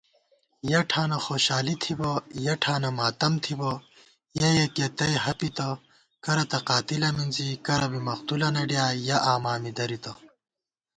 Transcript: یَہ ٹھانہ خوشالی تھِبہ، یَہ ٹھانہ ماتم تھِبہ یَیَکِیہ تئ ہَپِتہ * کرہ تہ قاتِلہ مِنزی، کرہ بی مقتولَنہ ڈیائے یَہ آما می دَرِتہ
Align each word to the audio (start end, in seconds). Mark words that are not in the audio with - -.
یَہ 0.69 0.81
ٹھانہ 0.89 1.17
خوشالی 1.25 1.75
تھِبہ، 1.83 2.11
یَہ 2.43 2.53
ٹھانہ 2.63 2.89
ماتم 2.97 3.33
تھِبہ 3.43 3.71
یَیَکِیہ 4.39 4.87
تئ 4.97 5.13
ہَپِتہ 5.25 5.69
* 5.97 6.21
کرہ 6.23 6.43
تہ 6.51 6.59
قاتِلہ 6.67 7.09
مِنزی، 7.15 7.49
کرہ 7.65 7.87
بی 7.91 7.99
مقتولَنہ 8.07 8.63
ڈیائے 8.69 8.97
یَہ 9.07 9.17
آما 9.31 9.53
می 9.61 9.71
دَرِتہ 9.77 10.11